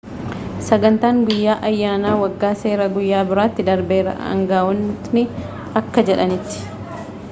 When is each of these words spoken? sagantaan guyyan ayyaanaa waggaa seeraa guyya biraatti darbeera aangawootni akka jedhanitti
sagantaan 0.67 1.19
guyyan 1.27 1.59
ayyaanaa 1.69 2.15
waggaa 2.21 2.51
seeraa 2.63 2.89
guyya 2.95 3.21
biraatti 3.33 3.67
darbeera 3.69 4.17
aangawootni 4.31 5.27
akka 5.83 6.09
jedhanitti 6.09 6.65